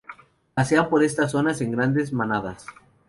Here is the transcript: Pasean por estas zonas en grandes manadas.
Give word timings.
Pasean 0.55 0.89
por 0.89 1.03
estas 1.03 1.29
zonas 1.29 1.61
en 1.61 1.73
grandes 1.73 2.11
manadas. 2.11 2.65